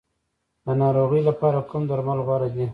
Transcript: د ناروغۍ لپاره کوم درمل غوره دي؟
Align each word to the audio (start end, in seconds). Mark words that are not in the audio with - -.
د 0.65 0.67
ناروغۍ 0.81 1.21
لپاره 1.29 1.59
کوم 1.69 1.83
درمل 1.89 2.19
غوره 2.25 2.47
دي؟ 2.55 2.65